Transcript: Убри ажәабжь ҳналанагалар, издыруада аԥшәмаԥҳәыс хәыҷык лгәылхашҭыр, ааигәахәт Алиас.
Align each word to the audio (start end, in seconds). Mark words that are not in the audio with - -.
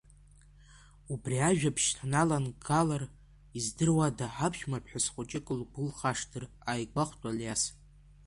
Убри 1.13 1.37
ажәабжь 1.49 1.89
ҳналанагалар, 1.99 3.03
издыруада 3.57 4.27
аԥшәмаԥҳәыс 4.45 5.05
хәыҷык 5.13 5.47
лгәылхашҭыр, 5.59 6.43
ааигәахәт 6.69 7.21
Алиас. 7.29 7.63